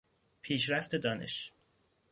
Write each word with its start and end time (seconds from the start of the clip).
پیشرفت 0.41 0.95
دانش 0.95 1.51